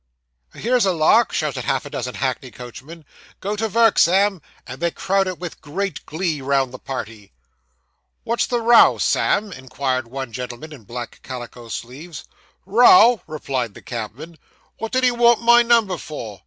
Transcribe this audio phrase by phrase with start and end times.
[0.55, 3.05] 'Here's a lark!' shouted half a dozen hackney coachmen.
[3.39, 4.41] 'Go to vork, Sam!
[4.65, 7.33] and they crowded with great glee round the party.
[8.23, 12.23] 'What's the row, Sam?' inquired one gentleman in black calico sleeves.
[12.65, 14.39] 'Row!' replied the cabman,
[14.79, 16.39] 'what did he want my number for?